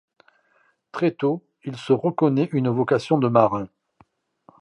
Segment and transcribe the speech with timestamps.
[0.91, 3.67] Très tôt il se reconnaît une vocation de marin.